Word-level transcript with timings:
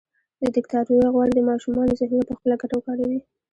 دیکتاتوري 0.55 1.07
غواړي 1.13 1.31
د 1.35 1.41
ماشومانو 1.49 1.97
ذهنونه 1.99 2.25
پخپله 2.29 2.55
ګټه 2.61 2.73
وکاروي. 2.77 3.19